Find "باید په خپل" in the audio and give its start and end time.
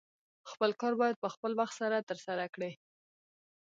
1.01-1.51